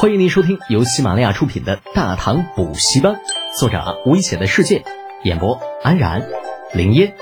[0.00, 3.14] 欢迎您收听由喜马拉雅出品的《大唐补习班》，
[3.58, 4.84] 作者危险的世界，
[5.24, 6.24] 演播安然、
[6.72, 7.16] 林烟、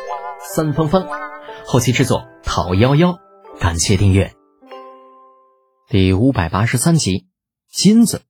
[0.54, 1.08] 三芳芳，
[1.64, 3.18] 后期制作陶幺幺。
[3.58, 4.34] 感谢订阅。
[5.88, 7.24] 第五百八十三集，
[7.72, 8.20] 金子。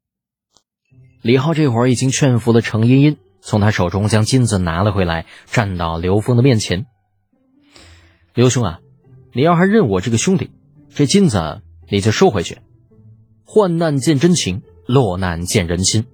[1.23, 6.87] 李浩这会儿已经劝服了程茵茵，从他手中将金子拿了回来，站到刘峰的面前。
[8.33, 8.79] 刘兄啊，
[9.33, 10.53] 你要还认我这个兄弟，
[10.95, 12.59] 这金子你就收回去。
[13.47, 16.07] 患难见真情，落难见人心。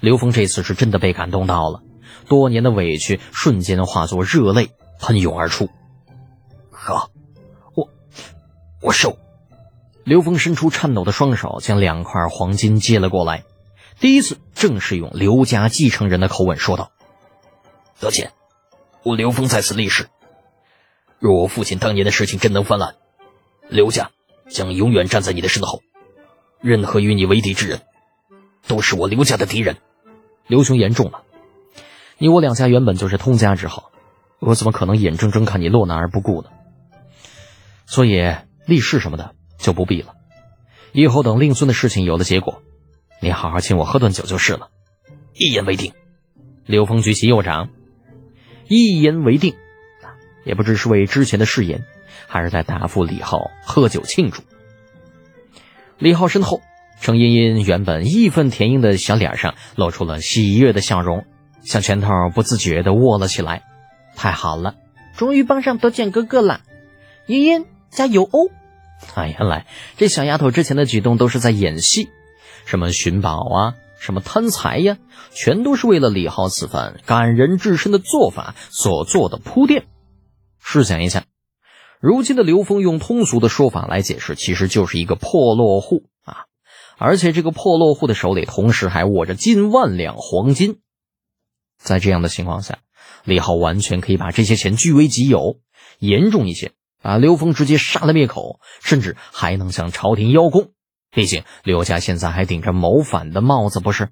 [0.00, 1.82] 刘峰这次是真的被感动到了，
[2.28, 4.70] 多年的委屈瞬间化作热泪
[5.00, 5.68] 喷涌而出。
[6.70, 7.10] 好，
[7.74, 7.90] 我
[8.80, 9.18] 我收。
[10.04, 13.42] 刘峰伸出颤抖的双手，将两块黄金接了过来，
[13.98, 16.92] 第一次正式用刘家继承人的口吻说道
[17.98, 18.32] ：“德简，
[19.02, 20.08] 我刘峰在此立誓，
[21.18, 22.94] 若我父亲当年的事情真能翻案，
[23.68, 24.12] 刘家
[24.48, 25.82] 将永远站在你的身后。”
[26.60, 27.80] 任何与你为敌之人，
[28.66, 29.76] 都是我刘家的敌人。
[30.46, 31.22] 刘兄言重了，
[32.18, 33.90] 你我两家原本就是通家之好，
[34.40, 36.48] 我怎么可能眼睁睁看你落难而不顾呢？
[37.86, 38.34] 所以
[38.66, 40.14] 立誓什么的就不必了。
[40.92, 42.62] 以后等令孙的事情有了结果，
[43.20, 44.70] 你好好请我喝顿酒就是了。
[45.34, 45.92] 一言为定。
[46.66, 47.68] 刘峰举起右掌，
[48.68, 49.54] 一言为定。
[50.44, 51.84] 也不知是为之前的誓言，
[52.26, 54.42] 还是在答复李浩喝酒庆祝。
[55.98, 56.60] 李浩身后，
[57.00, 61.24] 程茵茵原本义愤填膺的小脸上露出了喜悦的笑容，
[61.62, 63.64] 小拳头不自觉地握了起来。
[64.14, 64.76] 太好了，
[65.16, 66.60] 终于帮上德简哥哥了！
[67.26, 68.50] 茵茵加油哦！
[69.14, 69.66] 啊，原来
[69.96, 72.08] 这小丫头之前的举动都是在演戏，
[72.64, 74.98] 什么寻宝啊，什么贪财呀，
[75.32, 79.86] 全都是为了李浩此番感人至深的做法所做的铺垫。
[80.60, 81.24] 试想一下。
[82.00, 86.46] 如今的刘峰用通俗的说法来解释，其实就是一个破落户啊！
[86.96, 90.78] 而且这个破落户的手里同时还握着近万两黄金。
[91.76, 92.78] 在这样的情况下，
[93.24, 95.58] 李浩完全可以把这些钱据为己有，
[95.98, 96.72] 严重一些，
[97.02, 100.70] 把刘峰直接杀了灭口，甚至还能向朝廷邀功。
[101.10, 104.10] 毕竟刘家现在还顶着谋反的帽子，不是？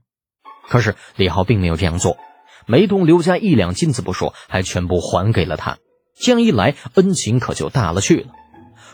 [0.69, 2.17] 可是李浩并没有这样做，
[2.67, 5.79] 没动刘家一两金子不说，还全部还给了他。
[6.19, 8.29] 这样一来，恩情可就大了去了。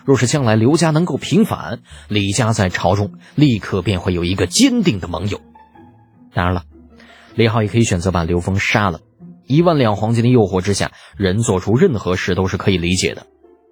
[0.04, 5.40] 若是将来刘家能够平反，李家在朝中立刻便会有一个坚定的盟友。
[6.34, 6.64] 当然了，
[7.36, 9.00] 李浩也可以选择把刘峰杀了。
[9.46, 13.26] 一万两黄金的诱惑之下，人做出任何事都是可以理解的。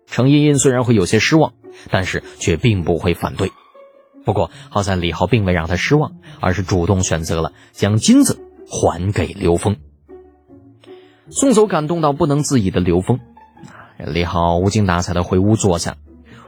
[0.06, 1.54] 程茵茵虽然会有些失望，
[1.90, 3.50] 但是却并不会反对。
[4.24, 8.38] 不过好在李浩并未让他失望，而是主动选择了将金子
[8.68, 9.76] 还给刘峰，
[11.30, 13.18] 送走感动到不能自已的刘峰。
[14.06, 15.96] 李浩无精打采的回屋坐下，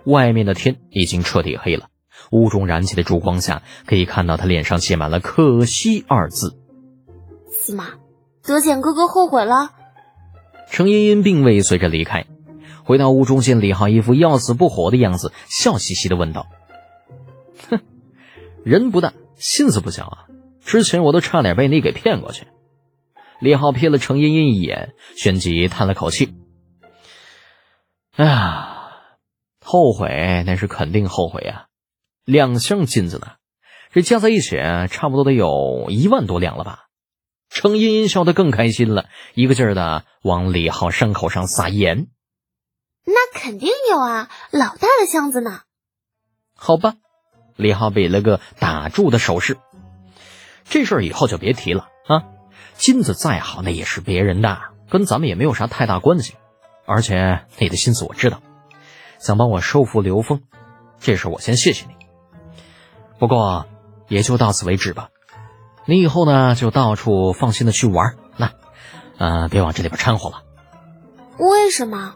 [0.05, 1.89] 外面的天已经彻底黑了。
[2.31, 6.59] 屋中燃起的烛光下，可以看到他脸上写满了“可惜”二字。
[7.51, 7.91] 司马，
[8.43, 9.73] 德简哥哥后悔了。
[10.71, 12.25] 程茵茵并未随着离开，
[12.85, 16.47] 回到屋中见李浩一副要死不活的样子，笑嘻嘻的问道
[17.69, 17.81] ：“哼，
[18.65, 20.27] 人不大，心思不小啊！
[20.65, 22.47] 之前我都差点被你给骗过去。”
[23.41, 26.33] 李浩瞥了程茵茵一眼，旋即叹了口气。
[28.15, 28.93] 哎呀，
[29.65, 31.67] 后悔那是肯定后悔啊！
[32.27, 33.37] 两箱金子呢，
[33.91, 34.57] 这加在一起
[34.91, 36.89] 差不多得有一万多两了吧？
[37.49, 42.09] 程茵茵笑得更开心了，一个劲儿的往李浩伤口上撒盐。
[43.05, 45.63] 那肯定有啊，老大的箱子呢。
[46.55, 46.97] 好吧，
[47.57, 49.57] 李浩比了个打住的手势。
[50.69, 52.25] 这事儿以后就别提了啊！
[52.75, 56.35] 金子再好，那也是别人的，跟咱们也没有啥太大关系。
[56.85, 58.41] 而且你的心思我知道，
[59.19, 60.43] 想帮我收服刘峰，
[61.01, 61.95] 这事我先谢谢你。
[63.19, 63.67] 不过
[64.09, 65.09] 也就到此为止吧。
[65.85, 68.53] 你以后呢就到处放心的去玩，那，
[69.19, 70.43] 呃，别往这里边掺和了。
[71.39, 72.15] 为什么？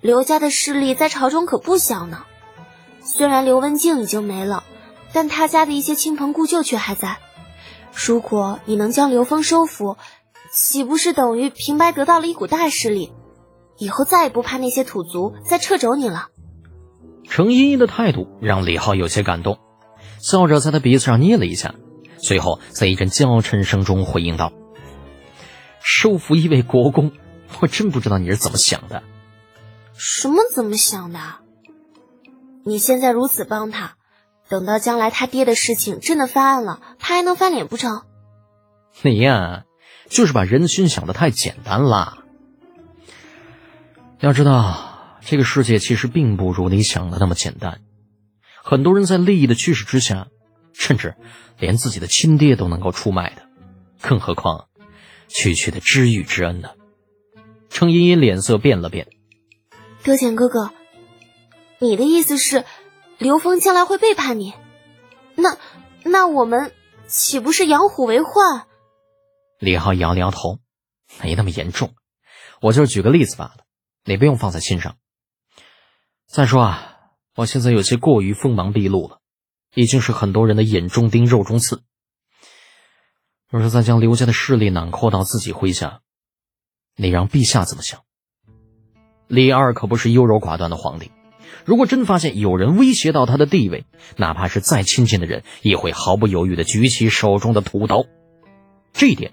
[0.00, 2.24] 刘家的势力在朝中可不小呢。
[3.02, 4.64] 虽然刘文静已经没了，
[5.12, 7.18] 但他家的一些亲朋故旧却还在。
[7.92, 9.96] 如果你能将刘峰收服，
[10.52, 13.12] 岂不是等于平白得到了一股大势力？
[13.78, 16.28] 以后再也不怕那些土族再掣肘你了。
[17.28, 19.58] 程依依的态度让李浩有些感动，
[20.20, 21.74] 笑着在他鼻子上捏了一下，
[22.18, 24.52] 随后在一阵娇嗔声中回应道
[25.82, 27.12] ：“收服一位国公，
[27.60, 29.02] 我真不知道你是怎么想的。
[29.92, 31.18] ”“什么怎么想的？
[32.64, 33.96] 你现在如此帮他，
[34.48, 38.02] 等到将来他爹的事情真的翻案了，他还能翻脸不成
[39.02, 39.64] ？”“你呀，
[40.08, 42.18] 就是把人心想的太简单了。”
[44.18, 47.80] 要知道，这个世界其实并不如你想的那么简单。
[48.62, 50.28] 很多人在利益的驱使之下，
[50.72, 51.16] 甚至
[51.58, 53.42] 连自己的亲爹都能够出卖的，
[54.00, 54.68] 更何况
[55.28, 56.70] 区区的知遇之恩呢？
[57.68, 59.08] 程茵茵脸色变了变，
[60.02, 60.70] 德贤哥哥，
[61.78, 62.64] 你的意思是
[63.18, 64.54] 刘峰将来会背叛你？
[65.34, 65.58] 那
[66.04, 66.72] 那我们
[67.06, 68.66] 岂不是养虎为患？
[69.58, 70.58] 李浩摇了摇头，
[71.22, 71.94] 没那么严重，
[72.62, 73.65] 我就是举个例子罢了，
[74.08, 74.96] 你不用放在心上。
[76.28, 76.96] 再说啊，
[77.34, 79.18] 我现在有些过于锋芒毕露了，
[79.74, 81.82] 已经是很多人的眼中钉、肉中刺。
[83.50, 86.02] 若是再将刘家的势力囊括到自己麾下，
[86.94, 88.02] 你让陛下怎么想？
[89.26, 91.10] 李二可不是优柔寡断的皇帝，
[91.64, 93.86] 如果真发现有人威胁到他的地位，
[94.16, 98.04] 哪怕是再亲近的人，也会毫不犹豫的举起手中的屠刀。
[98.92, 99.32] 这一点，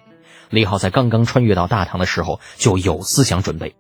[0.49, 3.75] 李浩在刚刚穿越到大唐的时候就有思想准备，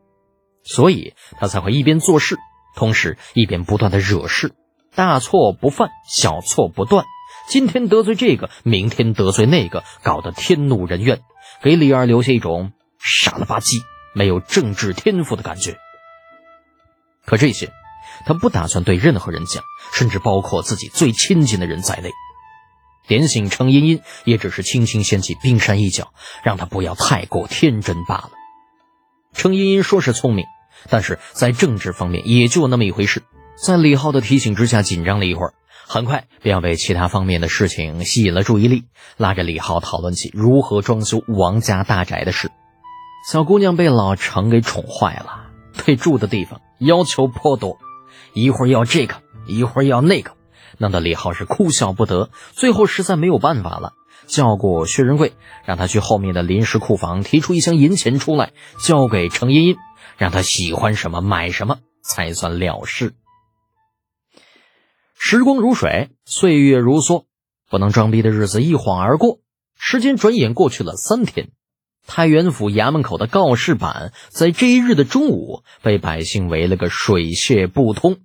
[0.63, 2.37] 所以他才会一边做事。
[2.75, 4.55] 同时，一边不断的惹事，
[4.95, 7.05] 大错不犯，小错不断。
[7.47, 11.21] 今天得罪这个，明天得罪那个，搞得天怒人怨，
[11.61, 13.81] 给李二留下一种傻了吧唧、
[14.15, 15.77] 没有政治天赋的感觉。
[17.25, 17.71] 可这些，
[18.25, 19.63] 他不打算对任何人讲，
[19.93, 22.11] 甚至包括自己最亲近的人在内。
[23.07, 26.13] 点醒程茵茵，也只是轻轻掀起冰山一角，
[26.43, 28.31] 让他不要太过天真罢了。
[29.33, 30.45] 程茵茵说是聪明。
[30.89, 33.23] 但是在政治方面也就那么一回事，
[33.55, 35.53] 在李浩的提醒之下，紧张了一会儿，
[35.87, 38.85] 很快便被其他方面的事情吸引了注意力，
[39.17, 42.51] 拉着李浩讨论起如何装修王家大宅的事。
[43.29, 45.47] 小姑娘被老程给宠坏了，
[45.85, 47.77] 对住的地方要求颇多，
[48.33, 49.15] 一会儿要这个，
[49.47, 50.31] 一会儿要那个，
[50.77, 52.29] 弄得李浩是哭笑不得。
[52.51, 53.93] 最后实在没有办法了，
[54.27, 55.33] 叫过薛仁贵，
[55.63, 59.77] 让他去后面的临时库房提出一箱银钱出来，交给程茵茵。
[60.17, 63.13] 让他喜欢什么买什么才算了事。
[65.17, 67.25] 时光如水，岁月如梭，
[67.69, 69.39] 不能装逼的日子一晃而过。
[69.75, 71.51] 时间转眼过去了三天，
[72.05, 78.21] 太原府衙门口的告示板在这一日的中午被百姓围了个水泄不通。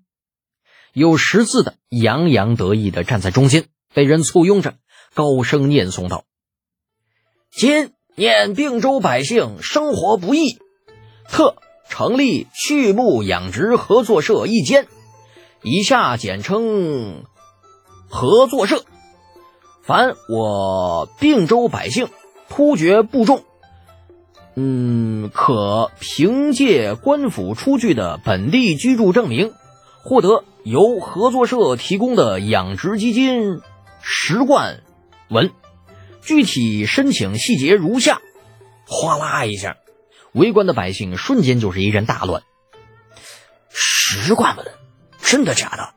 [0.93, 4.75] 有识字的洋洋得意的站在中间，被人簇拥着，
[5.14, 6.25] 高声念诵道
[7.52, 10.58] ：“今念并州百姓生活不易，
[11.29, 11.56] 特。”
[11.88, 14.87] 成立畜牧养殖合作社一间，
[15.62, 17.25] 以下简称
[18.08, 18.85] 合作社。
[19.82, 22.08] 凡我并州百姓
[22.49, 23.43] 突厥部众，
[24.55, 29.52] 嗯，可凭借官府出具的本地居住证明，
[30.02, 33.61] 获得由合作社提供的养殖基金
[34.02, 34.81] 十贯。
[35.31, 35.50] 文
[36.23, 38.20] 具体申请细节如下：
[38.87, 39.76] 哗啦一下。
[40.38, 42.44] 围观的百姓瞬间就是一阵大乱。
[43.70, 44.67] 十贯文，
[45.20, 45.94] 真的假的？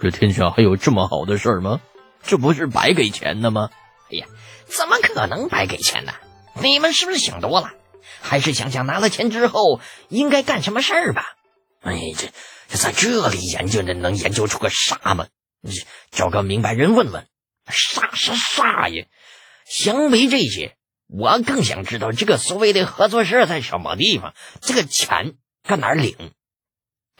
[0.00, 1.80] 这天下还有这么好的事儿吗？
[2.22, 3.70] 这不是白给钱的吗？
[4.10, 4.26] 哎呀，
[4.66, 6.12] 怎么可能白给钱呢？
[6.60, 7.70] 你们是不是想多了？
[8.20, 11.24] 还是想想拿了钱之后应该干什么事儿吧？
[11.82, 12.28] 哎，这
[12.68, 15.28] 这在这里研究，能研究出个啥吗？
[16.10, 17.26] 找个明白人问问，
[17.70, 19.04] 啥啥啥呀？
[19.64, 20.76] 相比这些。
[21.08, 26.16] 我更想知道这个所谓的合作社在什么地方，这个钱搁哪儿领？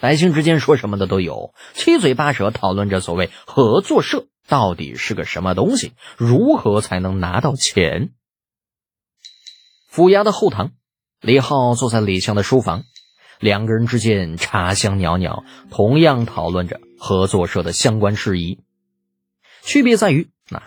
[0.01, 8.11] 百姓之间说什么的都有，七嘴八舌讨论着所谓合作社到底是个什么东西，如何才能拿到钱？
[9.89, 10.73] 府衙的后堂，
[11.21, 12.85] 李浩坐在李湘的书房，
[13.41, 18.61] 两个人之间茶香袅袅，同样讨论着合作社的相关事宜。
[19.63, 20.63] 区别在于，那。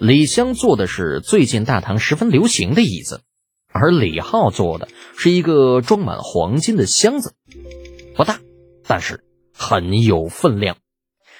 [0.00, 3.22] 李湘坐的是最近大唐十分流行的椅子，
[3.66, 7.34] 而李浩坐的是一个装满黄金的箱子，
[8.14, 8.38] 不大，
[8.86, 10.76] 但是很有分量，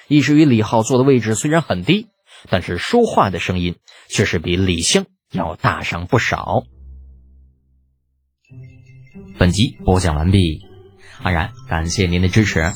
[0.09, 2.07] 以至于李浩坐的位置虽然很低，
[2.49, 3.77] 但是说话的声音
[4.09, 6.63] 却是比李湘要大上不少。
[9.37, 10.65] 本集播讲完毕，
[11.23, 12.73] 安然感谢您的支持。